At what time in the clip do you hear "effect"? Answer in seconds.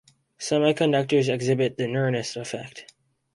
2.35-2.91